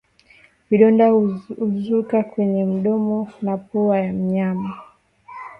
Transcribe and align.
Vidonda 0.69 1.09
huzuka 1.59 2.23
kwenye 2.23 2.65
mdomo 2.65 3.29
na 3.41 3.57
pua 3.57 3.99
ya 3.99 4.13
mnyama 4.13 4.77